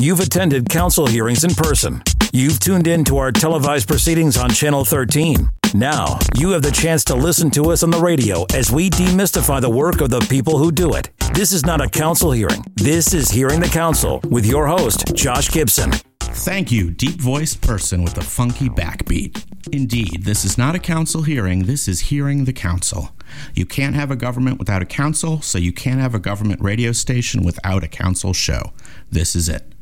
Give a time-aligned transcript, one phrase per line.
[0.00, 2.02] You've attended council hearings in person.
[2.32, 5.50] You've tuned in to our televised proceedings on Channel 13.
[5.74, 9.60] Now, you have the chance to listen to us on the radio as we demystify
[9.60, 11.10] the work of the people who do it.
[11.34, 12.64] This is not a council hearing.
[12.76, 15.90] This is Hearing the Council with your host, Josh Gibson.
[16.20, 19.44] Thank you, deep voiced person with a funky backbeat.
[19.70, 23.10] Indeed, this is not a council hearing, this is hearing the council.
[23.54, 26.92] You can't have a government without a council, so you can't have a government radio
[26.92, 28.72] station without a council show.
[29.10, 29.74] This is it.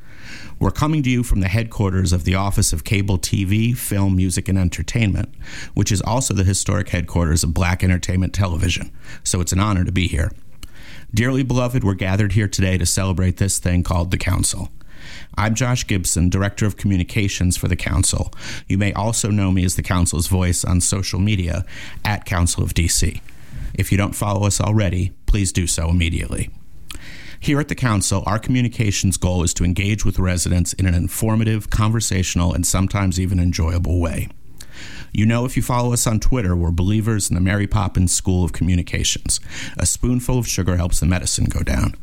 [0.60, 4.48] We're coming to you from the headquarters of the Office of Cable TV, Film, Music,
[4.48, 5.32] and Entertainment,
[5.74, 8.90] which is also the historic headquarters of Black Entertainment Television,
[9.22, 10.32] so it's an honor to be here.
[11.14, 14.68] Dearly beloved, we're gathered here today to celebrate this thing called the Council.
[15.36, 18.32] I'm Josh Gibson, Director of Communications for the Council.
[18.66, 21.64] You may also know me as the Council's voice on social media
[22.04, 23.20] at Council of DC.
[23.74, 26.50] If you don't follow us already, please do so immediately.
[27.40, 31.70] Here at the Council, our communications goal is to engage with residents in an informative,
[31.70, 34.28] conversational, and sometimes even enjoyable way.
[35.12, 38.44] You know, if you follow us on Twitter, we're believers in the Mary Poppins School
[38.44, 39.40] of Communications.
[39.76, 41.94] A spoonful of sugar helps the medicine go down.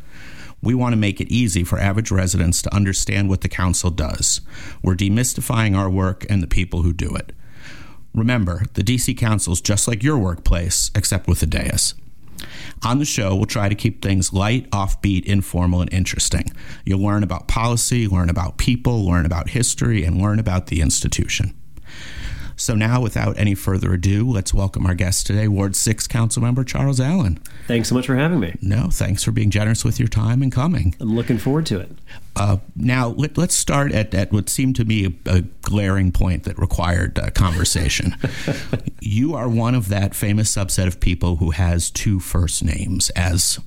[0.62, 4.42] We want to make it easy for average residents to understand what the Council does.
[4.82, 7.34] We're demystifying our work and the people who do it.
[8.14, 11.94] Remember, the DC Council is just like your workplace, except with a dais.
[12.84, 16.52] On the show, we'll try to keep things light, offbeat, informal, and interesting.
[16.86, 21.56] You'll learn about policy, learn about people, learn about history, and learn about the institution.
[22.58, 27.02] So now, without any further ado, let's welcome our guest today, Ward 6 Councilmember Charles
[27.02, 27.38] Allen.
[27.68, 28.56] Thanks so much for having me.
[28.62, 30.96] No, thanks for being generous with your time and coming.
[31.02, 31.92] I'm looking forward to it.
[32.38, 36.46] Uh, now, let, us start at, at, what seemed to me a, a glaring point
[36.46, 38.16] that required uh, conversation.
[39.02, 43.60] you are one of that famous subset of people who has two first names, as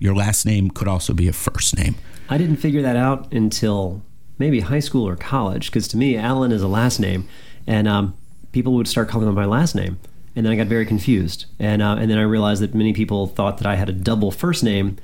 [0.00, 1.94] your last name could also be a first name.
[2.28, 4.02] I didn't figure that out until
[4.36, 7.28] maybe high school or college, because to me, Allen is a last name
[7.66, 8.14] and um,
[8.52, 9.98] people would start calling me my last name,
[10.34, 13.26] and then I got very confused, and uh, and then I realized that many people
[13.26, 14.96] thought that I had a double first name,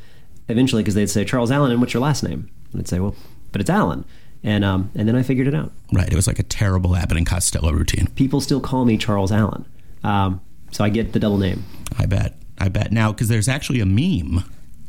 [0.49, 2.51] eventually because they'd say Charles Allen, and what's your last name?
[2.73, 3.15] And I'd say, well,
[3.51, 4.05] but it's Allen,
[4.43, 5.73] and um, and then I figured it out.
[5.93, 8.09] Right, it was like a terrible Abbott and Costello routine.
[8.15, 9.67] People still call me Charles Allen,
[10.05, 10.41] um,
[10.71, 11.65] so I get the double name.
[11.99, 14.45] I bet, I bet now because there's actually a meme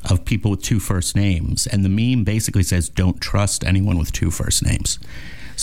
[0.10, 4.12] of people with two first names, and the meme basically says, "Don't trust anyone with
[4.12, 5.00] two first names."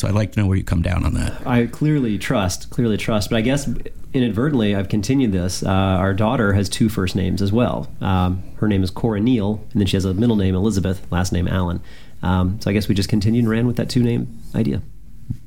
[0.00, 1.46] So I'd like to know where you come down on that.
[1.46, 3.68] I clearly trust, clearly trust, but I guess
[4.14, 5.62] inadvertently I've continued this.
[5.62, 7.86] Uh, our daughter has two first names as well.
[8.00, 11.32] Um, her name is Cora Neal, and then she has a middle name Elizabeth, last
[11.32, 11.82] name Allen.
[12.22, 14.80] Um, so I guess we just continued and ran with that two name idea.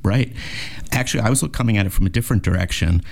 [0.04, 0.32] Right.
[0.92, 3.02] Actually, I was coming at it from a different direction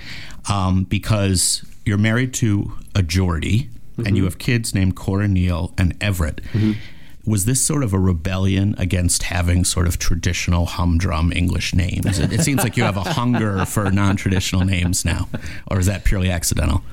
[0.49, 4.07] um, because you're married to a Geordie mm-hmm.
[4.07, 6.37] and you have kids named Cora Neal and Everett.
[6.53, 6.79] Mm-hmm
[7.25, 12.19] was this sort of a rebellion against having sort of traditional humdrum English names?
[12.19, 15.29] It, it seems like you have a hunger for non-traditional names now,
[15.67, 16.83] or is that purely accidental?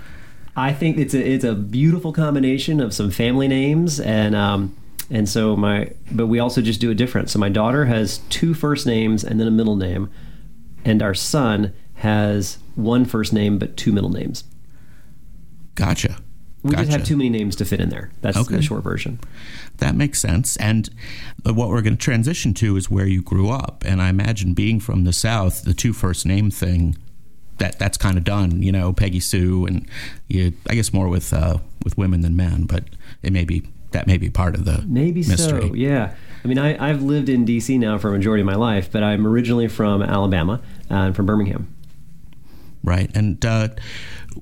[0.56, 4.76] I think it's a it's a beautiful combination of some family names and um,
[5.10, 7.30] and so my but we also just do it different.
[7.30, 10.10] So my daughter has two first names and then a middle name,
[10.84, 14.44] and our son has one first name but two middle names.
[15.74, 16.18] Gotcha.
[16.62, 16.84] We gotcha.
[16.84, 18.10] just have too many names to fit in there.
[18.20, 18.56] That's okay.
[18.56, 19.18] the short version.
[19.78, 20.56] That makes sense.
[20.56, 20.90] And
[21.42, 23.82] what we're going to transition to is where you grew up.
[23.86, 26.96] And I imagine being from the South, the two first name thing,
[27.58, 28.62] that that's kind of done.
[28.62, 29.88] You know, Peggy Sue, and
[30.28, 32.64] you, I guess more with uh, with women than men.
[32.64, 32.84] But
[33.22, 35.68] it may be that may be part of the maybe mystery.
[35.68, 35.74] so.
[35.74, 36.14] Yeah.
[36.44, 37.76] I mean, I, have lived in D.C.
[37.76, 41.26] now for a majority of my life, but I'm originally from Alabama uh, and from
[41.26, 41.74] Birmingham.
[42.82, 43.10] Right.
[43.14, 43.68] And uh,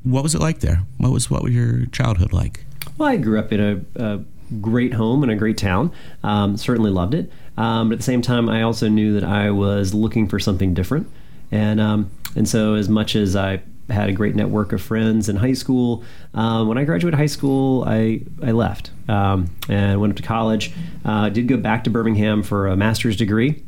[0.03, 0.83] what was it like there?
[0.99, 2.65] What was what was your childhood like?
[2.97, 4.21] Well, I grew up in a, a
[4.61, 5.93] great home in a great town.
[6.23, 7.31] Um, certainly loved it.
[7.57, 10.75] Um, but at the same time, I also knew that I was looking for something
[10.75, 11.09] different.
[11.51, 15.37] And um, and so, as much as I had a great network of friends in
[15.37, 20.17] high school, um, when I graduated high school, I I left um, and went up
[20.19, 20.73] to college.
[21.05, 23.63] Uh, did go back to Birmingham for a master's degree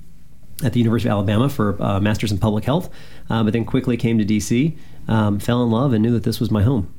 [0.62, 2.90] at the University of Alabama for a uh, master's in public health,
[3.30, 4.76] uh, but then quickly came to DC,
[5.10, 6.92] um, fell in love, and knew that this was my home.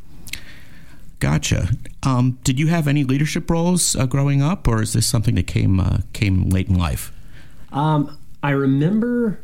[1.20, 1.70] Gotcha.
[2.04, 5.48] Um, did you have any leadership roles uh, growing up, or is this something that
[5.48, 7.12] came uh, came late in life?
[7.72, 9.40] Um, I remember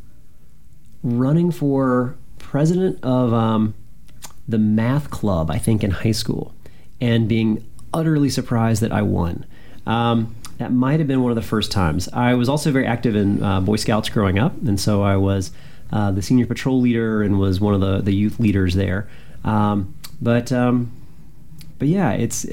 [1.04, 3.76] running for president of um,
[4.48, 6.54] the math club, I think, in high school,
[7.00, 9.46] and being utterly surprised that I won.
[9.86, 12.10] Um, that might have been one of the first times.
[12.12, 15.52] I was also very active in uh, Boy Scouts growing up, and so I was
[15.92, 19.08] uh, the senior patrol leader and was one of the, the youth leaders there.
[19.44, 20.92] Um, but um,
[21.80, 22.46] but yeah, it's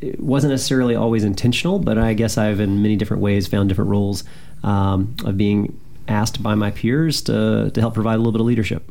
[0.00, 3.90] it wasn't necessarily always intentional, but I guess I've in many different ways found different
[3.90, 4.24] roles
[4.62, 5.78] um, of being
[6.08, 8.90] asked by my peers to, to help provide a little bit of leadership.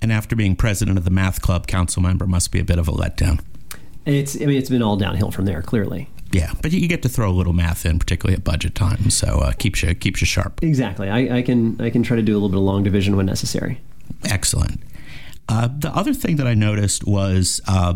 [0.00, 2.88] And after being president of the math club, council member must be a bit of
[2.88, 3.40] a letdown.
[4.04, 6.08] It's I mean it's been all downhill from there, clearly.
[6.34, 9.38] Yeah, but you get to throw a little math in, particularly at budget time, so
[9.38, 10.62] uh, keeps you keeps you sharp.
[10.62, 11.08] Exactly.
[11.08, 13.26] I, I can I can try to do a little bit of long division when
[13.26, 13.80] necessary.
[14.24, 14.80] Excellent.
[15.48, 17.94] Uh, the other thing that I noticed was uh,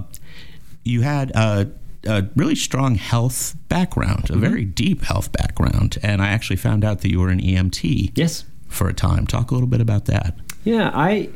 [0.85, 1.70] you had a,
[2.06, 4.40] a, really strong health background, a mm-hmm.
[4.40, 8.12] very deep health background, and I actually found out that you were an EMT.
[8.14, 8.44] Yes.
[8.69, 9.26] For a time.
[9.26, 10.35] Talk a little bit about that.
[10.62, 11.31] Yeah, I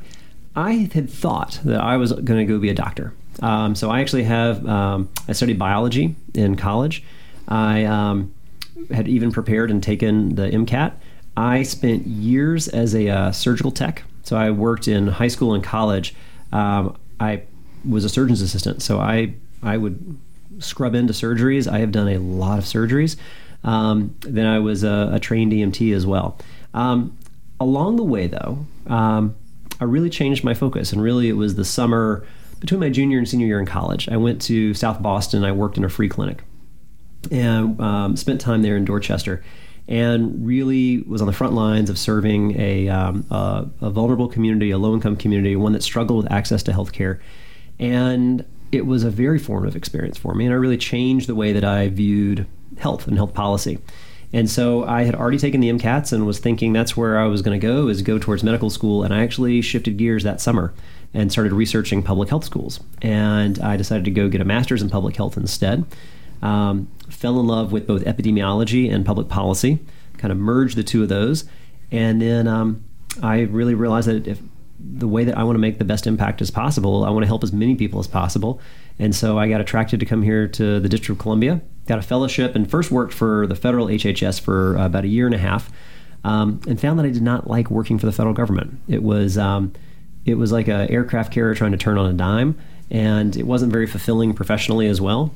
[0.54, 3.14] I had thought that I was going to go be a doctor.
[3.40, 7.02] Um, so I actually have um, I studied biology in college.
[7.48, 8.34] I um,
[8.90, 10.92] had even prepared and taken the MCAT.
[11.36, 14.02] I spent years as a uh, surgical tech.
[14.22, 16.14] So I worked in high school and college.
[16.52, 17.42] Um, I
[17.88, 18.82] was a surgeon's assistant.
[18.82, 20.18] So I I would
[20.58, 21.70] scrub into surgeries.
[21.70, 23.16] I have done a lot of surgeries.
[23.64, 26.36] Um, then I was a, a, trained EMT as well.
[26.74, 27.16] Um,
[27.60, 28.66] along the way, though,
[29.82, 32.24] I really changed my focus, and really it was the summer
[32.62, 35.42] between my junior and senior year in college, I went to South Boston.
[35.42, 36.44] I worked in a free clinic
[37.28, 39.42] and um, spent time there in Dorchester
[39.88, 44.70] and really was on the front lines of serving a, um, a, a vulnerable community,
[44.70, 47.20] a low income community, one that struggled with access to health care.
[47.80, 50.44] And it was a very formative experience for me.
[50.44, 52.46] And I really changed the way that I viewed
[52.78, 53.80] health and health policy.
[54.32, 57.42] And so I had already taken the MCATs and was thinking that's where I was
[57.42, 59.02] going to go is go towards medical school.
[59.02, 60.72] And I actually shifted gears that summer
[61.12, 62.80] and started researching public health schools.
[63.02, 65.84] And I decided to go get a master's in public health instead.
[66.40, 69.78] Um, fell in love with both epidemiology and public policy,
[70.16, 71.44] kind of merged the two of those.
[71.90, 72.84] And then um,
[73.22, 74.40] I really realized that if
[74.84, 77.26] the way that I want to make the best impact as possible, I want to
[77.26, 78.60] help as many people as possible.
[78.98, 82.02] And so I got attracted to come here to the District of Columbia, got a
[82.02, 85.38] fellowship, and first worked for the federal HHS for uh, about a year and a
[85.38, 85.70] half,
[86.24, 88.80] um, and found that I did not like working for the federal government.
[88.88, 89.72] It was um,
[90.24, 92.58] it was like an aircraft carrier trying to turn on a dime,
[92.90, 95.34] and it wasn't very fulfilling professionally as well.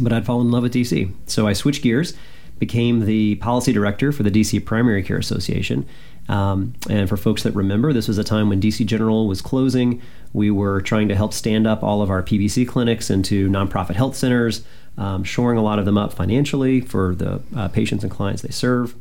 [0.00, 2.14] But I'd fallen in love with DC, so I switched gears,
[2.58, 5.86] became the policy director for the DC Primary Care Association.
[6.28, 10.00] Um, and for folks that remember, this was a time when DC General was closing.
[10.32, 14.16] We were trying to help stand up all of our PBC clinics into nonprofit health
[14.16, 14.64] centers,
[14.96, 18.50] um, shoring a lot of them up financially for the uh, patients and clients they
[18.50, 18.94] serve.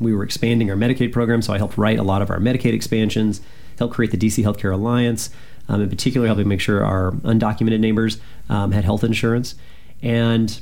[0.00, 2.74] We were expanding our Medicaid program, so I helped write a lot of our Medicaid
[2.74, 3.40] expansions
[3.78, 5.30] helped create the DC Healthcare Alliance,
[5.68, 8.18] um, in particular, helping make sure our undocumented neighbors
[8.48, 9.54] um, had health insurance.
[10.02, 10.60] And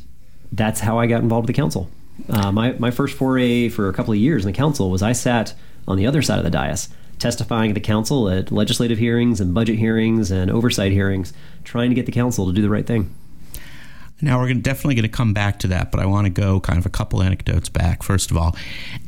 [0.50, 1.90] that's how I got involved with the council.
[2.28, 5.12] Uh, my, my first foray for a couple of years in the council was I
[5.12, 5.54] sat
[5.86, 6.88] on the other side of the dais,
[7.18, 11.32] testifying at the council at legislative hearings and budget hearings and oversight hearings,
[11.64, 13.14] trying to get the council to do the right thing.
[14.24, 16.60] Now we're gonna, definitely going to come back to that, but I want to go
[16.60, 18.04] kind of a couple anecdotes back.
[18.04, 18.56] First of all,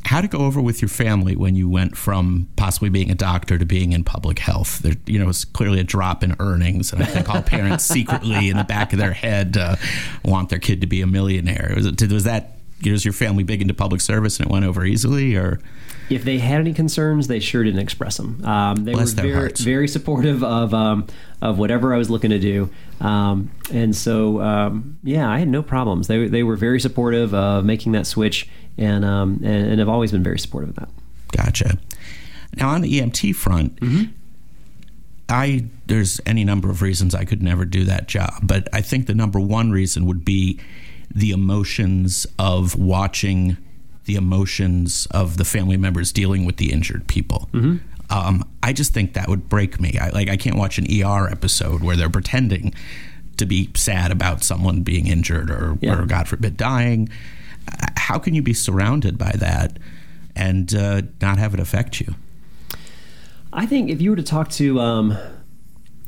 [0.04, 3.56] how to go over with your family when you went from possibly being a doctor
[3.56, 4.80] to being in public health.
[4.80, 8.48] There, you know, it's clearly a drop in earnings, and I think all parents secretly
[8.48, 9.76] in the back of their head uh,
[10.24, 11.72] want their kid to be a millionaire.
[11.76, 14.84] Was, it, was that was your family big into public service and it went over
[14.84, 15.60] easily, or?
[16.10, 18.44] If they had any concerns, they sure didn't express them.
[18.44, 21.06] Um, they Bless were very, very supportive of um,
[21.40, 22.70] of whatever I was looking to do,
[23.00, 26.06] um, and so um, yeah, I had no problems.
[26.08, 30.12] They they were very supportive of making that switch, and um, and, and have always
[30.12, 30.88] been very supportive of that.
[31.32, 31.78] Gotcha.
[32.56, 33.76] Now on the EMT front.
[33.76, 34.12] Mm-hmm.
[35.28, 39.06] I there's any number of reasons I could never do that job, but I think
[39.06, 40.60] the number one reason would be
[41.14, 43.56] the emotions of watching
[44.04, 47.48] the emotions of the family members dealing with the injured people.
[47.52, 47.76] Mm-hmm.
[48.10, 49.98] Um, I just think that would break me.
[49.98, 52.74] I like I can't watch an ER episode where they're pretending
[53.38, 55.98] to be sad about someone being injured or, yeah.
[55.98, 57.08] or God forbid dying.
[57.96, 59.78] How can you be surrounded by that
[60.36, 62.14] and uh, not have it affect you?
[63.52, 65.16] I think if you were to talk to um,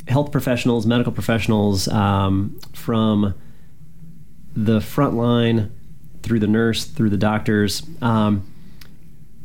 [0.06, 3.34] health professionals, medical professionals um, from
[4.54, 5.72] the front line
[6.26, 7.82] through the nurse, through the doctors.
[8.02, 8.52] Um,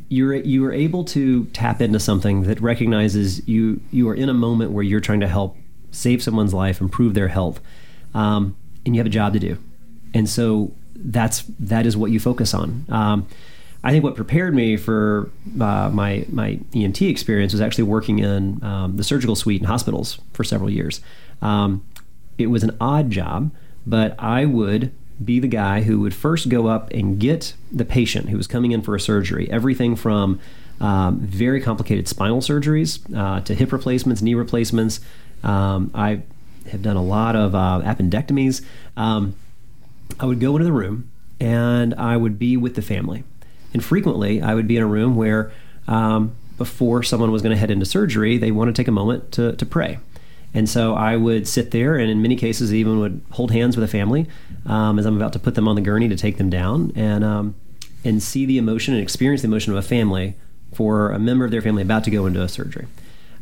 [0.10, 4.34] you're you are able to tap into something that recognizes you you are in a
[4.34, 5.56] moment where you're trying to help
[5.92, 7.62] save someone's life, improve their health,
[8.14, 9.58] um, and you have a job to do,
[10.14, 12.86] and so that's that is what you focus on.
[12.90, 13.28] Um,
[13.84, 18.64] I think what prepared me for uh, my my EMT experience was actually working in
[18.64, 21.00] um, the surgical suite in hospitals for several years.
[21.42, 21.86] Um,
[22.38, 23.52] it was an odd job,
[23.88, 24.92] but I would
[25.26, 28.72] be the guy who would first go up and get the patient who was coming
[28.72, 30.40] in for a surgery, everything from
[30.80, 35.00] um, very complicated spinal surgeries uh, to hip replacements, knee replacements.
[35.44, 36.24] Um, I
[36.72, 38.64] have done a lot of uh, appendectomies.
[38.98, 39.36] Um,
[40.20, 41.10] I would go into the room
[41.40, 43.24] and I would be with the family.
[43.74, 45.52] And frequently, I would be in a room where
[45.88, 49.32] um, before someone was going to head into surgery, they want to take a moment
[49.34, 50.00] to, to pray.
[50.54, 53.84] And so I would sit there, and in many cases, even would hold hands with
[53.84, 54.28] a family
[54.66, 57.24] um, as I'm about to put them on the gurney to take them down, and
[57.24, 57.56] um,
[58.04, 60.36] and see the emotion and experience the emotion of a family
[60.74, 62.88] for a member of their family about to go into a surgery.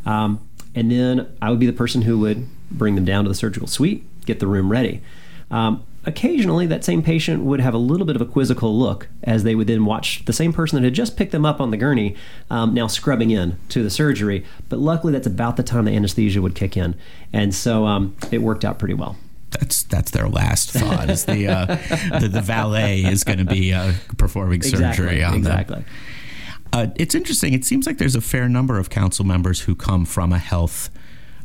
[0.05, 3.35] Um, and then I would be the person who would bring them down to the
[3.35, 5.01] surgical suite, get the room ready.
[5.51, 9.43] Um, occasionally, that same patient would have a little bit of a quizzical look as
[9.43, 11.77] they would then watch the same person that had just picked them up on the
[11.77, 12.15] gurney
[12.49, 14.45] um, now scrubbing in to the surgery.
[14.69, 16.95] But luckily, that's about the time the anesthesia would kick in.
[17.33, 19.17] And so um, it worked out pretty well
[19.59, 21.09] that's that's their last thought.
[21.09, 21.65] Is the uh,
[22.19, 25.75] the, the, valet is going to be uh, performing surgery exactly, on exactly.
[25.75, 25.85] them.
[26.71, 27.53] Uh, it's interesting.
[27.53, 30.89] It seems like there's a fair number of council members who come from a health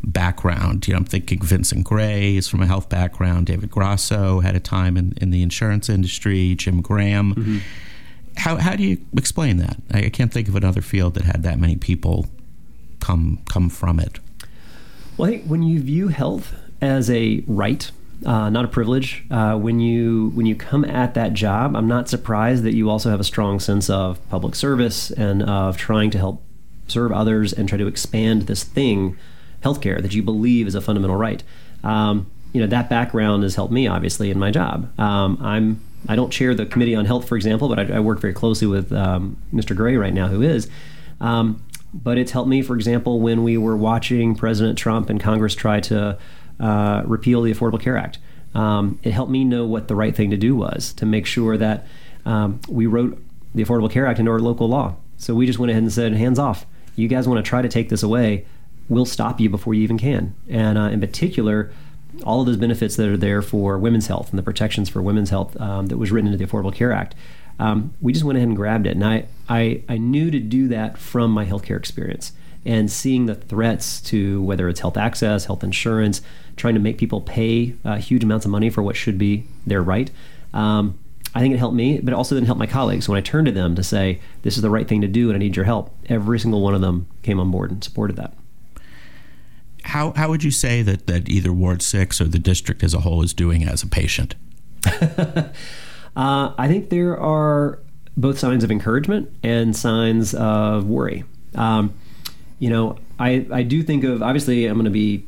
[0.02, 0.86] background.
[0.86, 3.46] You know, I'm thinking Vincent Gray is from a health background.
[3.46, 6.54] David Grosso had a time in, in the insurance industry.
[6.54, 7.34] Jim Graham.
[7.34, 7.58] Mm-hmm.
[8.36, 9.76] How how do you explain that?
[9.92, 12.26] I, I can't think of another field that had that many people
[13.00, 14.18] come come from it.
[15.16, 17.90] Well, I think when you view health as a right,
[18.24, 19.24] uh, not a privilege.
[19.30, 23.10] Uh, when you when you come at that job, I'm not surprised that you also
[23.10, 26.42] have a strong sense of public service and of trying to help
[26.88, 29.16] serve others and try to expand this thing,
[29.62, 31.42] healthcare, that you believe is a fundamental right.
[31.82, 34.98] Um, you know that background has helped me obviously in my job.
[34.98, 38.20] Um, I'm I don't chair the committee on health, for example, but I, I work
[38.20, 39.74] very closely with um, Mr.
[39.74, 40.68] Gray right now, who is.
[41.20, 41.62] Um,
[41.94, 45.80] but it's helped me, for example, when we were watching President Trump and Congress try
[45.80, 46.18] to
[46.60, 48.18] uh, repeal the Affordable Care Act.
[48.54, 51.56] Um, it helped me know what the right thing to do was to make sure
[51.56, 51.86] that
[52.24, 53.20] um, we wrote
[53.54, 54.96] the Affordable Care Act into our local law.
[55.16, 56.66] So we just went ahead and said, hands off.
[56.96, 58.46] You guys want to try to take this away,
[58.88, 60.34] we'll stop you before you even can.
[60.48, 61.72] And uh, in particular,
[62.22, 65.30] all of those benefits that are there for women's health and the protections for women's
[65.30, 67.14] health um, that was written into the Affordable Care Act,
[67.58, 68.90] um, we just went ahead and grabbed it.
[68.90, 72.32] And I, I, I knew to do that from my healthcare experience
[72.64, 76.22] and seeing the threats to whether it's health access, health insurance,
[76.56, 79.82] trying to make people pay uh, huge amounts of money for what should be their
[79.82, 80.10] right.
[80.52, 80.98] Um,
[81.34, 83.08] I think it helped me, but it also didn't help my colleagues.
[83.08, 85.36] When I turned to them to say, this is the right thing to do and
[85.36, 88.34] I need your help, every single one of them came on board and supported that.
[89.82, 93.00] How, how would you say that, that either Ward 6 or the district as a
[93.00, 94.36] whole is doing as a patient?
[94.86, 95.52] uh,
[96.16, 97.80] I think there are
[98.16, 101.24] both signs of encouragement and signs of worry.
[101.56, 101.92] Um,
[102.58, 105.24] you know, I, I do think of obviously I'm going to be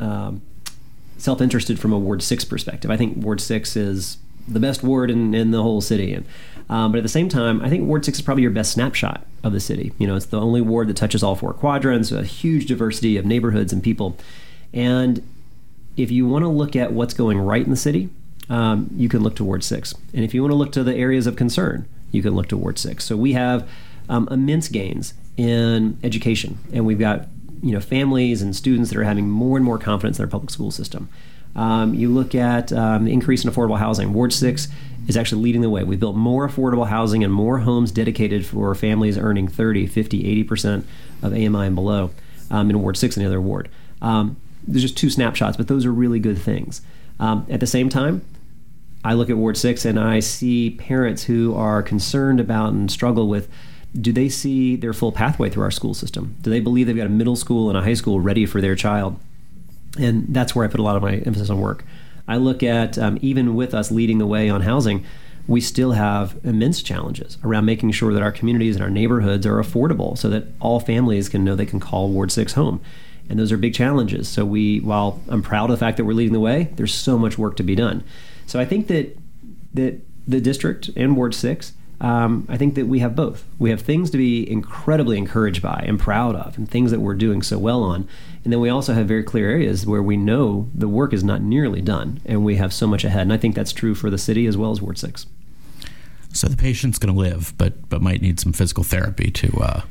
[0.00, 0.42] um,
[1.18, 2.90] self interested from a Ward Six perspective.
[2.90, 6.26] I think Ward Six is the best ward in, in the whole city, and
[6.68, 9.26] um, but at the same time, I think Ward Six is probably your best snapshot
[9.44, 9.92] of the city.
[9.98, 13.24] You know, it's the only ward that touches all four quadrants, a huge diversity of
[13.24, 14.16] neighborhoods and people,
[14.72, 15.22] and
[15.96, 18.08] if you want to look at what's going right in the city,
[18.48, 20.94] um, you can look to Ward Six, and if you want to look to the
[20.94, 23.04] areas of concern, you can look to Ward Six.
[23.04, 23.68] So we have
[24.08, 27.26] um, immense gains in education, and we've got
[27.62, 30.50] you know families and students that are having more and more confidence in our public
[30.50, 31.08] school system.
[31.54, 34.12] Um, you look at um, the increase in affordable housing.
[34.12, 34.68] Ward six
[35.06, 35.84] is actually leading the way.
[35.84, 40.44] We've built more affordable housing and more homes dedicated for families earning 30, 50, 80
[40.44, 40.86] percent
[41.22, 42.10] of AMI and below
[42.50, 43.68] um, in Ward six and the other ward.
[44.00, 44.36] Um,
[44.66, 46.82] there's just two snapshots, but those are really good things.
[47.18, 48.24] Um, at the same time,
[49.04, 53.28] I look at Ward six and I see parents who are concerned about and struggle
[53.28, 53.48] with
[54.00, 56.36] do they see their full pathway through our school system?
[56.40, 58.74] Do they believe they've got a middle school and a high school ready for their
[58.74, 59.18] child?
[59.98, 61.84] And that's where I put a lot of my emphasis on work.
[62.26, 65.04] I look at um, even with us leading the way on housing,
[65.46, 69.56] we still have immense challenges around making sure that our communities and our neighborhoods are
[69.56, 72.80] affordable so that all families can know they can call Ward 6 home.
[73.28, 74.28] And those are big challenges.
[74.28, 77.18] So we while I'm proud of the fact that we're leading the way, there's so
[77.18, 78.04] much work to be done.
[78.46, 79.16] So I think that
[79.74, 81.72] that the district and Ward 6
[82.02, 83.44] um, I think that we have both.
[83.60, 87.14] We have things to be incredibly encouraged by and proud of, and things that we're
[87.14, 88.08] doing so well on.
[88.42, 91.42] And then we also have very clear areas where we know the work is not
[91.42, 93.22] nearly done, and we have so much ahead.
[93.22, 95.26] And I think that's true for the city as well as Ward 6.
[96.32, 99.56] So the patient's going to live, but but might need some physical therapy to.
[99.58, 99.82] Uh...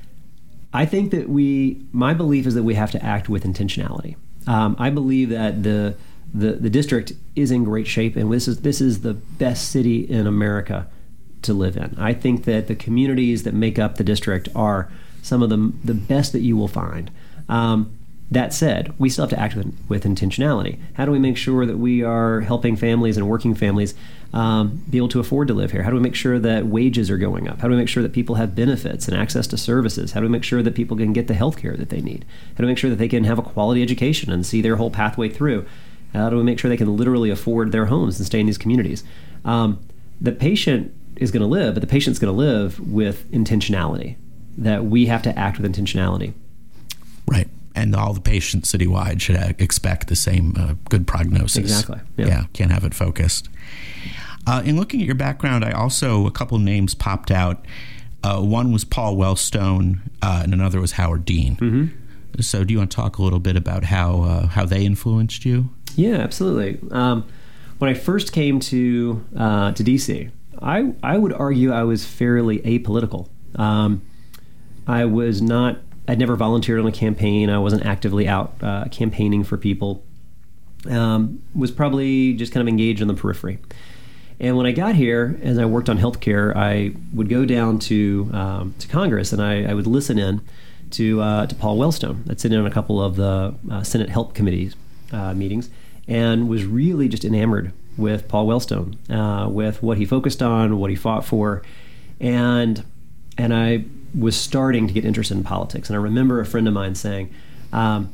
[0.73, 1.81] I think that we.
[1.93, 4.17] My belief is that we have to act with intentionality.
[4.47, 5.95] Um, I believe that the
[6.33, 10.01] the the district is in great shape, and this is this is the best city
[10.01, 10.87] in America
[11.43, 11.95] to live in.
[11.97, 15.93] I think that the communities that make up the district are some of the, the
[15.93, 17.11] best that you will find.
[17.49, 17.91] Um,
[18.31, 20.79] That said, we still have to act with, with intentionality.
[20.93, 23.93] How do we make sure that we are helping families and working families
[24.33, 25.83] um, be able to afford to live here?
[25.83, 27.59] How do we make sure that wages are going up?
[27.59, 30.13] How do we make sure that people have benefits and access to services?
[30.13, 32.23] How do we make sure that people can get the health care that they need?
[32.53, 34.77] How do we make sure that they can have a quality education and see their
[34.77, 35.65] whole pathway through?
[36.13, 38.57] How do we make sure they can literally afford their homes and stay in these
[38.57, 39.03] communities?
[39.43, 39.79] Um,
[40.21, 44.17] the patient is going to live, but the patient's going to live with intentionality.
[44.57, 46.33] That we have to act with intentionality.
[47.25, 51.57] Right and all the patients citywide should expect the same uh, good prognosis.
[51.57, 51.99] Exactly.
[52.17, 52.27] Yeah.
[52.27, 52.43] yeah.
[52.53, 53.49] can't have it focused.
[54.47, 57.65] Uh, in looking at your background, I also a couple names popped out.
[58.23, 61.55] Uh, one was Paul Wellstone, uh, and another was Howard Dean.
[61.57, 62.41] Mm-hmm.
[62.41, 65.43] So, do you want to talk a little bit about how uh, how they influenced
[65.43, 65.69] you?
[65.95, 66.79] Yeah, absolutely.
[66.91, 67.25] Um,
[67.77, 72.59] when I first came to uh, to DC, I I would argue I was fairly
[72.59, 73.27] apolitical.
[73.55, 74.01] Um,
[74.87, 77.49] I was not I'd never volunteered on a campaign.
[77.49, 80.03] I wasn't actively out uh, campaigning for people.
[80.89, 83.59] Um, was probably just kind of engaged in the periphery.
[84.39, 88.29] And when I got here, as I worked on healthcare, I would go down to
[88.33, 90.41] um, to Congress and I, I, would listen in
[90.91, 92.29] to uh, to Paul Wellstone.
[92.29, 94.75] I'd sit in on a couple of the uh, Senate Help Committees
[95.11, 95.69] uh, meetings,
[96.07, 100.89] and was really just enamored with Paul Wellstone, uh, with what he focused on, what
[100.89, 101.61] he fought for,
[102.19, 102.83] and
[103.37, 103.85] and I
[104.17, 105.89] was starting to get interested in politics.
[105.89, 107.33] And I remember a friend of mine saying,
[107.71, 108.13] um,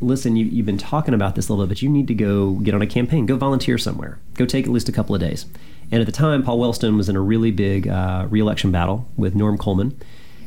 [0.00, 2.52] listen, you, have been talking about this a little bit, but you need to go
[2.54, 5.46] get on a campaign, go volunteer somewhere, go take at least a couple of days.
[5.90, 9.34] And at the time, Paul Wellstone was in a really big uh, reelection battle with
[9.34, 9.98] Norm Coleman,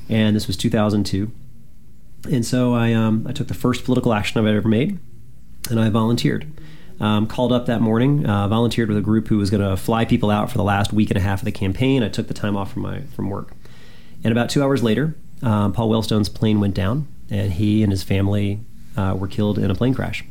[0.10, 1.32] and this was 2002.
[2.32, 4.98] And so I, um, I took the first political action I've ever made,
[5.70, 6.48] and I volunteered.
[7.00, 10.06] Um, called up that morning, uh, volunteered with a group who was going to fly
[10.06, 12.04] people out for the last week and a half of the campaign.
[12.04, 13.52] I took the time off from my from work.
[14.24, 18.02] And about two hours later, um, Paul Wellstone's plane went down, and he and his
[18.02, 18.62] family
[18.96, 20.24] uh, were killed in a plane crash.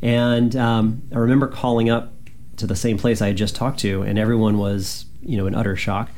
[0.00, 2.12] And um, I remember calling up
[2.56, 5.54] to the same place I had just talked to, and everyone was, you know, in
[5.54, 6.10] utter shock.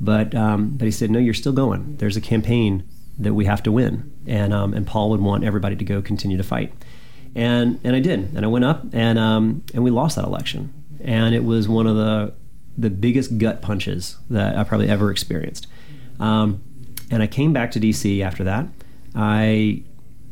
[0.00, 1.96] But um, but he said, "No, you're still going.
[1.96, 2.84] There's a campaign
[3.18, 6.36] that we have to win." And um, and Paul would want everybody to go continue
[6.36, 6.72] to fight.
[7.34, 10.72] And and I did, and I went up, and um, and we lost that election.
[11.02, 12.32] And it was one of the
[12.76, 15.66] the biggest gut punches that I probably ever experienced.
[16.18, 16.62] Um,
[17.10, 18.66] and I came back to DC after that.
[19.14, 19.82] I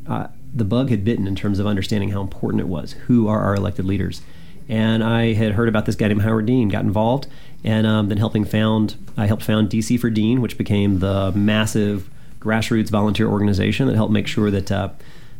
[0.09, 2.93] uh, the bug had bitten in terms of understanding how important it was.
[3.07, 4.23] Who are our elected leaders?
[4.69, 7.27] And I had heard about this guy named Howard Dean, got involved,
[7.65, 12.11] and um, then helping found I helped found DC for Dean, which became the massive
[12.41, 14.73] grassroots volunteer organization that helped make sure that.
[14.73, 14.89] Uh,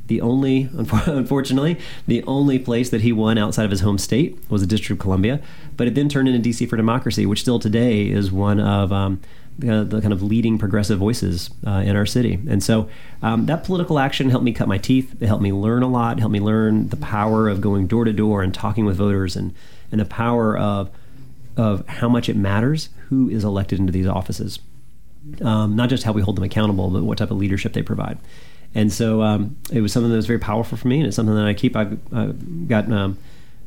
[0.09, 4.61] the only, unfortunately, the only place that he won outside of his home state was
[4.61, 5.41] the District of Columbia.
[5.77, 9.21] But it then turned into DC for Democracy, which still today is one of um,
[9.67, 12.39] uh, the kind of leading progressive voices uh, in our city.
[12.49, 12.89] And so
[13.23, 15.21] um, that political action helped me cut my teeth.
[15.21, 16.19] It helped me learn a lot.
[16.19, 19.55] Helped me learn the power of going door to door and talking with voters, and
[19.91, 20.91] and the power of
[21.57, 24.61] of how much it matters who is elected into these offices.
[25.43, 28.19] Um, not just how we hold them accountable, but what type of leadership they provide.
[28.75, 31.35] And so um, it was something that was very powerful for me, and it's something
[31.35, 31.75] that I keep.
[31.75, 33.19] I've, I've got um,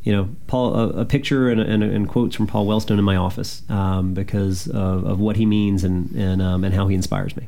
[0.03, 3.15] you know, Paul, a, a picture and, and, and, quotes from Paul Wellstone in my
[3.15, 7.35] office um, because of, of, what he means and and, um, and how he inspires
[7.35, 7.47] me.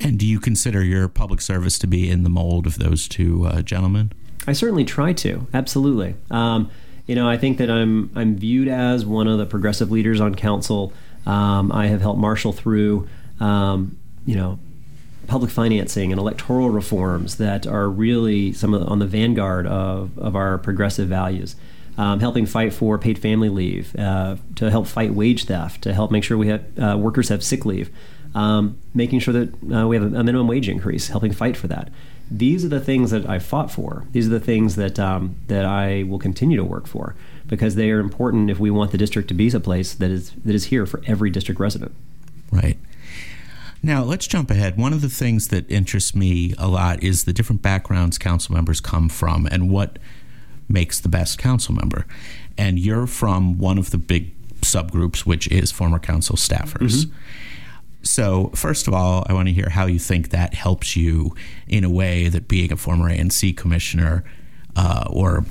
[0.00, 3.46] And do you consider your public service to be in the mold of those two
[3.46, 4.12] uh, gentlemen?
[4.46, 5.46] I certainly try to.
[5.52, 6.16] Absolutely.
[6.30, 6.70] Um,
[7.06, 10.34] you know, I think that I'm I'm viewed as one of the progressive leaders on
[10.34, 10.92] council.
[11.26, 14.58] Um, I have helped marshal through, um, you know,
[15.26, 20.36] public financing and electoral reforms that are really some the, on the vanguard of, of
[20.36, 21.56] our progressive values.
[21.98, 26.10] Um, helping fight for paid family leave, uh, to help fight wage theft, to help
[26.10, 27.90] make sure we have uh, workers have sick leave,
[28.34, 31.90] um, making sure that uh, we have a, minimum wage increase, helping fight for that.
[32.30, 34.06] These are the things that I fought for.
[34.12, 37.14] These are the things that um, that I will continue to work for
[37.46, 40.30] because they are important if we want the district to be a place that is
[40.44, 41.94] that is here for every district resident.
[43.82, 43.92] Right.
[43.92, 44.76] Now, let's jump ahead.
[44.76, 48.80] One of the things that interests me a lot is the different backgrounds council members
[48.80, 49.98] come from and what
[50.68, 52.06] makes the best council member.
[52.56, 57.06] And you're from one of the big subgroups, which is former council staffers.
[57.06, 57.16] Mm-hmm.
[58.04, 61.36] So, first of all, I want to hear how you think that helps you
[61.68, 64.24] in a way that being a former ANC commissioner
[64.74, 65.44] uh, or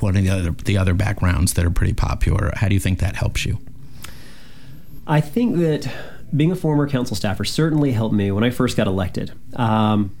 [0.00, 2.98] one of the other, the other backgrounds that are pretty popular, how do you think
[3.00, 3.58] that helps you?
[5.06, 5.92] I think that
[6.34, 9.32] being a former council staffer certainly helped me when I first got elected.
[9.54, 10.16] Um,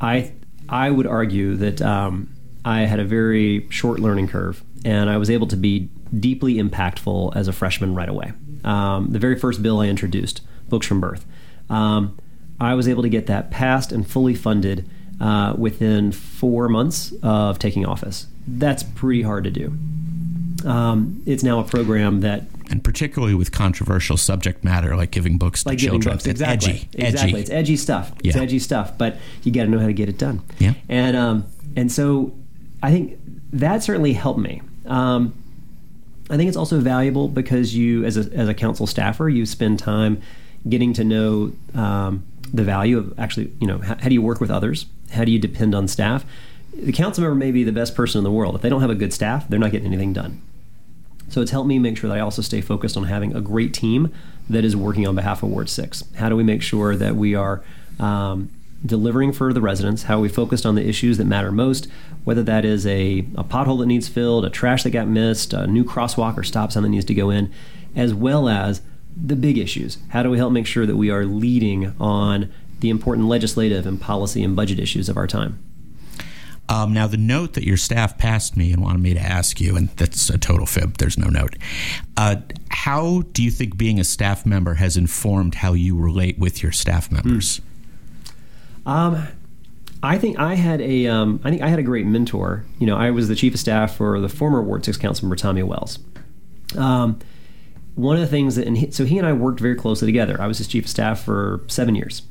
[0.00, 0.32] I
[0.68, 2.30] I would argue that um,
[2.64, 7.34] I had a very short learning curve, and I was able to be deeply impactful
[7.36, 8.32] as a freshman right away.
[8.64, 11.24] Um, the very first bill I introduced, books from birth,
[11.68, 12.18] um,
[12.60, 14.88] I was able to get that passed and fully funded
[15.20, 18.26] uh, within four months of taking office.
[18.46, 19.72] That's pretty hard to do.
[20.64, 25.62] Um, it's now a program that and particularly with controversial subject matter like giving books
[25.62, 26.14] to giving children.
[26.14, 26.26] books.
[26.26, 26.70] Exactly.
[26.70, 26.88] Edgy.
[26.94, 27.30] Exactly.
[27.32, 27.40] Edgy.
[27.40, 28.12] It's edgy stuff.
[28.24, 30.40] It's edgy stuff, but you got to know how to get it done.
[30.58, 30.72] Yeah.
[30.88, 31.44] And um,
[31.76, 32.34] and so
[32.82, 33.18] I think
[33.52, 34.62] that certainly helped me.
[34.86, 35.34] Um,
[36.30, 39.78] I think it's also valuable because you, as a as a council staffer, you spend
[39.78, 40.22] time
[40.66, 44.40] getting to know um, the value of actually, you know, how, how do you work
[44.40, 44.86] with others?
[45.10, 46.24] How do you depend on staff?
[46.74, 48.54] The council member may be the best person in the world.
[48.54, 50.40] If they don't have a good staff, they're not getting anything done.
[51.32, 53.72] So it's helped me make sure that I also stay focused on having a great
[53.72, 54.12] team
[54.50, 56.04] that is working on behalf of Ward 6.
[56.16, 57.64] How do we make sure that we are
[57.98, 58.50] um,
[58.84, 60.02] delivering for the residents?
[60.02, 61.88] How are we focused on the issues that matter most,
[62.24, 65.66] whether that is a, a pothole that needs filled, a trash that got missed, a
[65.66, 67.50] new crosswalk or stop sign that needs to go in,
[67.96, 68.82] as well as
[69.16, 69.96] the big issues.
[70.10, 73.98] How do we help make sure that we are leading on the important legislative and
[73.98, 75.58] policy and budget issues of our time?
[76.72, 79.76] Um, now, the note that your staff passed me and wanted me to ask you,
[79.76, 81.54] and that's a total fib, there's no note.
[82.16, 82.36] Uh,
[82.70, 86.72] how do you think being a staff member has informed how you relate with your
[86.72, 87.60] staff members?
[88.86, 89.28] Um,
[90.02, 92.64] I think I had a um, I think I had a great mentor.
[92.78, 95.62] You know, I was the chief of staff for the former Ward Six Councilmember Tommy
[95.62, 95.98] Wells.
[96.78, 97.18] Um,
[97.96, 100.40] one of the things that, and he, so he and I worked very closely together.
[100.40, 102.22] I was his chief of staff for seven years.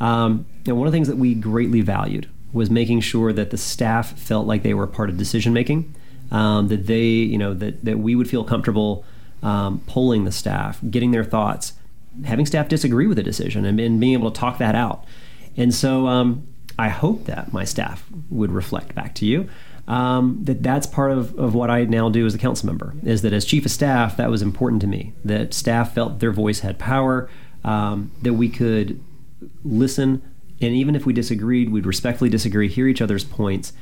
[0.00, 3.56] Um, and one of the things that we greatly valued was making sure that the
[3.56, 5.94] staff felt like they were a part of decision making.
[6.30, 9.04] Um, that they, you know, that that we would feel comfortable
[9.44, 11.74] um, polling the staff, getting their thoughts,
[12.24, 15.04] having staff disagree with a decision, and, and being able to talk that out.
[15.56, 19.48] And so um, I hope that my staff would reflect back to you
[19.88, 23.22] um, that that's part of, of what I now do as a council member is
[23.22, 26.60] that as chief of staff, that was important to me, that staff felt their voice
[26.60, 27.30] had power,
[27.64, 29.00] um, that we could
[29.64, 30.22] listen,
[30.60, 33.72] and even if we disagreed, we'd respectfully disagree, hear each other's points,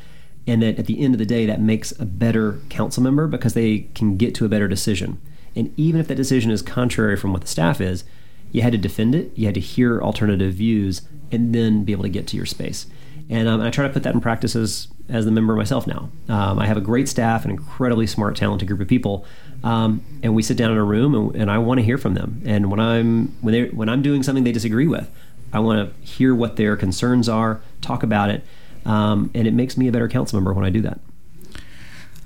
[0.47, 3.55] and that at the end of the day, that makes a better council member because
[3.55, 5.21] they can get to a better decision.
[5.57, 8.05] And even if that decision is contrary from what the staff is,
[8.53, 12.03] you had to defend it, you had to hear alternative views, and then be able
[12.03, 12.87] to get to your space.
[13.31, 16.11] And um, I try to put that in practice as, as the member myself now.
[16.29, 19.25] Um, I have a great staff, an incredibly smart, talented group of people,
[19.63, 22.15] um, and we sit down in a room, and, and I want to hear from
[22.15, 22.43] them.
[22.45, 25.11] And when I'm when they when I'm doing something they disagree with,
[25.55, 28.45] I want to hear what their concerns are, talk about it,
[28.85, 31.01] um, and it makes me a better council member when I do that.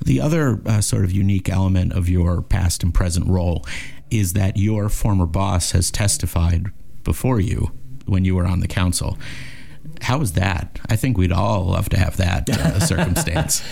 [0.04, 3.66] The other uh, sort of unique element of your past and present role
[4.10, 6.66] is that your former boss has testified
[7.04, 7.72] before you
[8.06, 9.18] when you were on the council.
[10.02, 10.78] How was that?
[10.88, 13.62] I think we'd all love to have that uh, circumstance.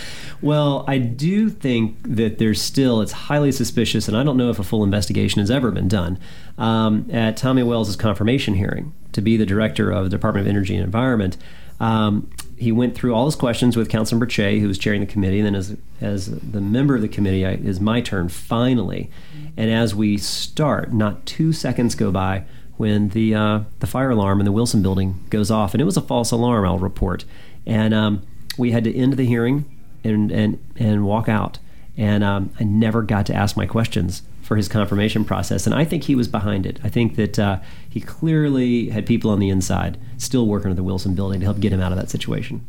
[0.42, 4.58] Well, I do think that there's still, it's highly suspicious, and I don't know if
[4.58, 6.18] a full investigation has ever been done.
[6.58, 10.74] Um, at Tommy Wells' confirmation hearing to be the director of the Department of Energy
[10.74, 11.36] and Environment,
[11.80, 15.38] um, he went through all his questions with Councilmember Cheh, who was chairing the committee,
[15.38, 19.10] and then as, as the member of the committee, I, is my turn finally.
[19.56, 22.44] And as we start, not two seconds go by
[22.76, 25.96] when the uh, the fire alarm in the Wilson building goes off, and it was
[25.96, 26.66] a false alarm.
[26.66, 27.24] I'll report,
[27.66, 29.64] and um, we had to end the hearing
[30.06, 31.58] and and and walk out.
[31.96, 35.84] And um, I never got to ask my questions for his confirmation process, and I
[35.84, 36.78] think he was behind it.
[36.84, 40.82] I think that uh, he clearly had people on the inside still working at the
[40.82, 42.64] Wilson building to help get him out of that situation.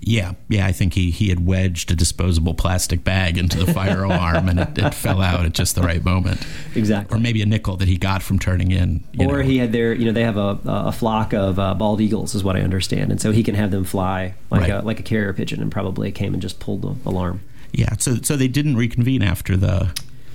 [0.00, 4.04] Yeah, yeah, I think he, he had wedged a disposable plastic bag into the fire
[4.04, 6.40] alarm and it, it fell out at just the right moment.
[6.76, 7.16] Exactly.
[7.16, 9.02] Or maybe a nickel that he got from turning in.
[9.12, 9.42] you or know.
[9.42, 12.44] he had their, you know, they have a, a flock of uh, bald eagles, is
[12.44, 14.70] what I understand, and so he can have them fly like Right.
[14.70, 17.40] a like a carrier pigeon, and probably came and just pulled the alarm.
[17.72, 19.90] Yeah, so so they didn't reconvene after the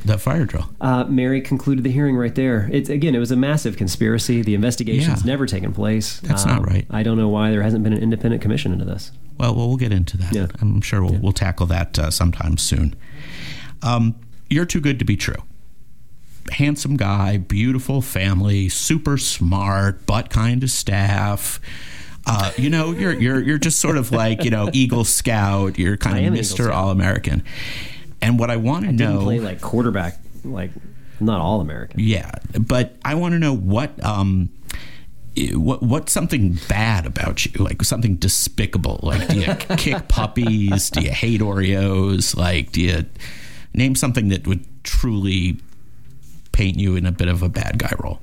[0.06, 0.70] the fire drill.
[0.82, 2.70] Uh, Mary concluded the hearing right there.
[2.72, 4.42] It's again, it was a massive conspiracy.
[4.42, 5.32] The investigation's Yeah.
[5.32, 6.20] never taken place.
[6.20, 6.86] That's not right.
[6.92, 9.12] I don't know why there hasn't been an independent commission into this.
[9.38, 10.34] Well, well, we'll get into that.
[10.34, 10.48] Yeah.
[10.62, 12.96] I'm sure we'll, we'll tackle that uh, sometime soon.
[13.82, 14.16] Um,
[14.50, 15.42] you're too good to be true.
[16.52, 21.60] Handsome guy, beautiful family, super smart, butt kind of staff.
[22.26, 25.78] Uh, you know, you're you're you're just sort of like you know Eagle Scout.
[25.78, 27.44] You're kind of Mister All American.
[28.22, 30.72] And what I want to Didn't know, play like quarterback, like
[31.20, 32.00] not all American.
[32.00, 34.50] yeah, but I want to know what um,
[35.54, 39.00] what what's something bad about you, like something despicable.
[39.02, 40.90] Like, do you kick puppies?
[40.90, 42.36] Do you hate Oreos?
[42.36, 43.06] Like, do you
[43.74, 45.58] name something that would truly
[46.52, 48.20] paint you in a bit of a bad guy role?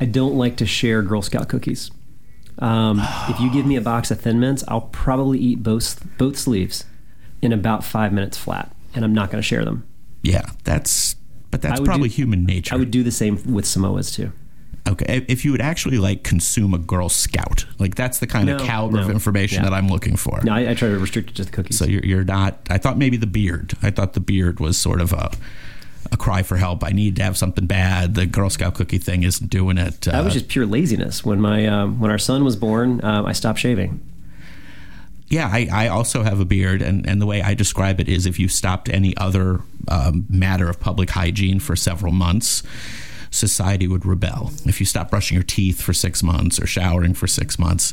[0.00, 1.90] I don't like to share Girl Scout cookies.
[2.58, 6.36] Um, if you give me a box of Thin Mints, I'll probably eat both both
[6.36, 6.84] sleeves
[7.40, 9.86] in about five minutes flat, and I'm not going to share them.
[10.22, 11.14] Yeah, that's
[11.50, 12.74] but that's probably do- human nature.
[12.74, 14.32] I would do the same with Samoas too.
[14.88, 18.58] Okay, if you would actually like consume a Girl Scout, like that's the kind of
[18.58, 19.68] No, caliber of information Yeah.
[19.70, 20.40] that I'm looking for.
[20.42, 21.76] No, I, I try to restrict it to the cookies.
[21.78, 22.58] So you're, you're not.
[22.70, 23.74] I thought maybe the beard.
[23.82, 25.30] I thought the beard was sort of a
[26.10, 26.82] a cry for help.
[26.84, 28.14] I need to have something bad.
[28.14, 30.00] The Girl Scout cookie thing isn't doing it.
[30.02, 31.22] that was Uh, just pure laziness.
[31.22, 34.00] When my um, when our son was born, um, I stopped shaving.
[35.28, 38.24] yeah, I, I also have a beard, and, and the way I describe it is
[38.24, 42.62] if you stopped any other um, matter of public hygiene for several months,
[43.30, 44.50] society would rebel.
[44.64, 47.92] If you stop brushing your teeth for six months or showering for six months,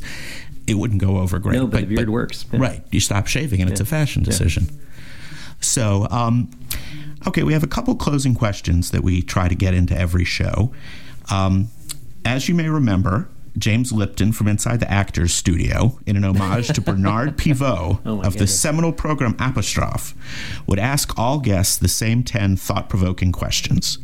[0.67, 1.57] it wouldn't go over great.
[1.57, 2.45] No, but the beard works.
[2.51, 2.59] Yeah.
[2.59, 2.83] Right.
[2.91, 4.67] You stop shaving, and it's a fashion decision.
[5.61, 6.49] So, um,
[7.27, 10.71] okay, we have a couple closing questions that we try to get into every show.
[11.31, 11.69] Um,
[12.23, 16.81] as you may remember, James Lipton from Inside the Actors Studio, in an homage to
[16.81, 18.59] Bernard Pivot Oh, of the goodness.
[18.59, 20.13] seminal program Apostrophes,
[20.67, 23.97] would ask all guests the same 10 thought provoking questions.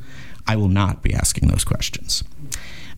[0.47, 2.23] I will not be asking those questions.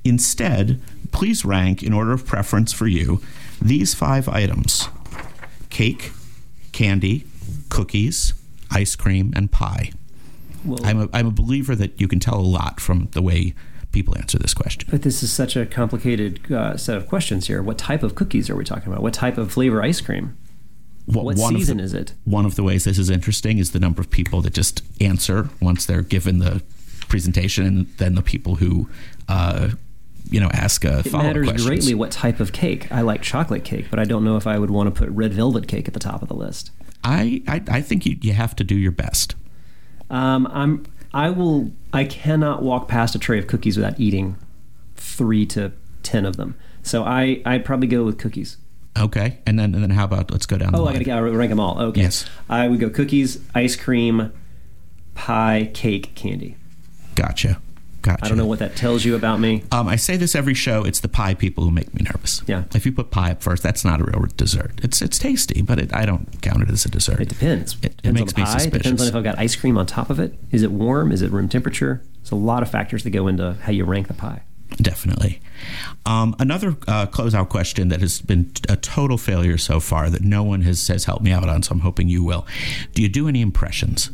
[0.03, 3.21] Instead, please rank, in order of preference for you,
[3.61, 4.89] these five items
[5.69, 6.11] cake,
[6.71, 7.25] candy,
[7.69, 8.33] cookies,
[8.69, 9.91] ice cream, and pie.
[10.65, 13.53] Well, I'm a, I'm a believer that you can tell a lot from the way
[13.91, 14.87] people answer this question.
[14.89, 17.61] but this is such a complicated uh, set of questions here.
[17.61, 19.03] What type of cookies are we talking about?
[19.03, 20.35] What type of flavor ice cream?
[21.05, 22.13] What one season the- is it?
[22.23, 25.49] One of the ways this is interesting is the number of people that just answer
[25.61, 26.63] once they're given the
[27.13, 28.89] presentation, and then the people who,
[29.27, 29.69] uh,
[30.31, 31.67] you know, ask a It follow-up matters questions.
[31.67, 32.91] greatly what type of cake.
[32.91, 35.31] I like chocolate cake, but I don't know if I would want to put red
[35.33, 36.71] velvet cake at the top of the list.
[37.03, 39.35] I, I I think you you have to do your best.
[40.09, 40.85] Um, I'm.
[41.13, 41.71] I will.
[41.91, 44.37] I cannot walk past a tray of cookies without eating
[44.95, 45.71] three to
[46.01, 46.55] ten of them.
[46.81, 47.41] So I.
[47.45, 48.57] I'd probably go with cookies.
[48.97, 50.71] Okay, and then and then how about let's go down.
[50.71, 51.79] the Oh, I gotta, gotta rank them all.
[51.89, 52.01] Okay.
[52.01, 52.25] Yes.
[52.49, 54.31] I would go cookies, ice cream,
[55.15, 56.55] pie, cake, candy.
[57.15, 57.59] Gotcha,
[58.01, 58.25] gotcha.
[58.25, 59.63] I don't know what that tells you about me.
[59.71, 60.83] Um, I say this every show.
[60.83, 62.41] It's the pie people who make me nervous.
[62.47, 62.63] Yeah.
[62.73, 64.79] If you put pie up first, that's not a real dessert.
[64.83, 67.19] It's it's tasty, but it, I don't count it as a dessert.
[67.21, 67.75] It depends.
[67.81, 68.63] It- it depends makes on me the pie.
[68.65, 69.01] Depends suspicious.
[69.01, 70.37] on if I've got ice cream on top of it.
[70.51, 71.11] Is it warm?
[71.11, 72.01] Is it room temperature?
[72.21, 74.41] There's a lot of factors that go into how you rank the pie.
[74.77, 75.39] Definitely.
[76.05, 80.41] Um, another uh, closeout question that has been a total failure so far that no
[80.41, 82.47] one has, has helped me out on, so I'm hoping you will.
[82.95, 84.09] Do you do any impressions?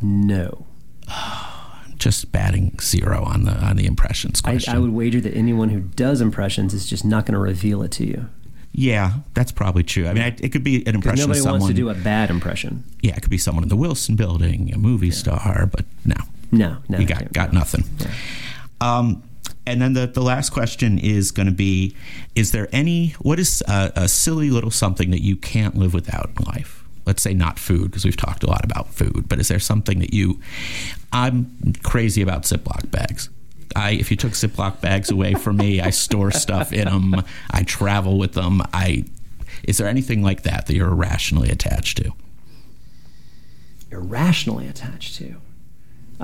[0.00, 0.66] No.
[1.98, 4.74] Just batting zero on the on the impressions question.
[4.74, 7.90] I would wager that anyone who does impressions is just not going to reveal it
[7.92, 8.28] to you.
[8.72, 10.06] yeah, that's probably true.
[10.06, 11.60] I mean, I, it could be an impression Nobody of someone.
[11.62, 12.84] wants to do a bad impression.
[13.00, 16.16] yeah, it could be someone in the Wilson Building, a movie star, but no,
[16.52, 16.98] No, no.
[16.98, 17.84] you I got got nothing.
[18.80, 19.22] Um,
[19.66, 21.96] and then the, the last question is going to be:
[22.34, 26.30] Is there any what is a, a silly little something that you can't live without
[26.38, 26.84] in life?
[27.06, 29.28] Let's say not food, because we've talked a lot about food.
[29.28, 30.40] But is there something that you?
[31.12, 33.30] I'm crazy about Ziploc bags.
[33.76, 37.22] I if you took Ziploc bags away from me, I store stuff in them.
[37.50, 38.60] I travel with them.
[38.72, 39.04] I
[39.62, 42.12] is there anything like that that you're irrationally attached to?
[43.90, 45.36] Irrationally attached to.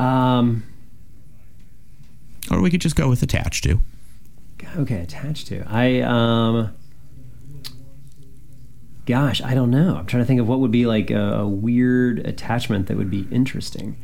[0.01, 0.65] Um,
[2.51, 3.81] Or we could just go with attached to.
[4.79, 5.65] okay, attached to.
[5.69, 6.75] I um.
[9.07, 9.97] Gosh, I don't know.
[9.97, 13.11] I'm trying to think of what would be like a, a weird attachment that would
[13.11, 13.97] be interesting.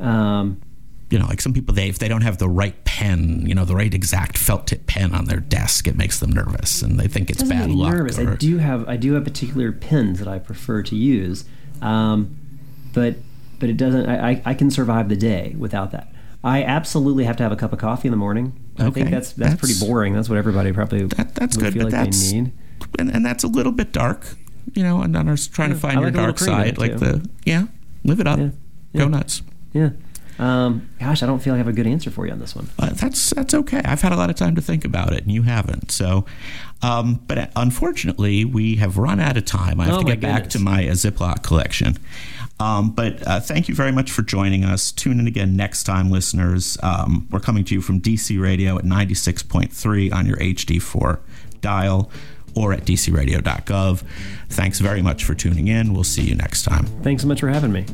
[0.00, 0.62] Um,
[1.10, 3.64] you know, like some people, they if they don't have the right pen, you know,
[3.64, 7.06] the right exact felt tip pen on their desk, it makes them nervous, and they
[7.06, 7.92] think it's bad luck.
[7.94, 8.18] nervous.
[8.18, 11.44] or- I do have I do have particular pens that I prefer to use,
[11.82, 12.36] um,
[12.92, 13.16] but
[13.60, 14.08] but it doesn't.
[14.08, 16.12] I, I, I can survive the day without that.
[16.42, 18.52] I absolutely have to have a cup of coffee in the morning.
[18.78, 20.12] I think that's that's, that's- pretty boring.
[20.14, 22.52] That's what everybody probably that, that's would good, feel but like that's they need.
[22.98, 24.26] and, and that's a little bit dark,
[24.74, 25.02] you know.
[25.02, 26.98] And I'm just trying to find I your like dark side, like too.
[26.98, 27.66] the yeah,
[28.04, 28.48] live it up, Yeah,
[28.94, 29.08] go yeah.
[29.08, 29.42] nuts.
[29.72, 29.90] Yeah.
[30.38, 32.54] Um, gosh, I don't feel like I have a good answer for you on this
[32.54, 32.68] one.
[32.78, 33.80] Uh, that's that's okay.
[33.84, 35.90] I've had a lot of time to think about it, and you haven't.
[35.90, 36.26] So,
[36.82, 39.80] um, but unfortunately, we have run out of time.
[39.80, 41.96] I have Oh, to get back to my uh, Ziploc collection.
[42.60, 44.92] Um, but uh, thank you very much for joining us.
[44.92, 46.76] Tune in again next time, listeners.
[46.82, 51.18] Um, we're coming to you from DC Radio at 96.3 on your HD4
[51.60, 52.10] dial
[52.56, 54.02] or at dcradio.gov.
[54.48, 55.92] Thanks very much for tuning in.
[55.92, 56.86] We'll see you next time.
[57.02, 57.84] Thanks so much for having me.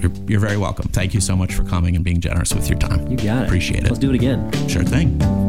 [0.00, 0.88] You're, you're very welcome.
[0.88, 3.06] Thank you so much for coming and being generous with your time.
[3.06, 3.46] You got it.
[3.46, 3.88] Appreciate it.
[3.88, 4.50] Let's do it again.
[4.68, 5.45] Sure thing.